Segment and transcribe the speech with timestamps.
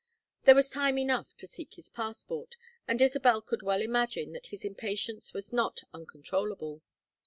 [0.45, 2.55] There was time enough to seek his passport,
[2.87, 6.81] and Isabel could well imagine that his impatience was not uncontrollable.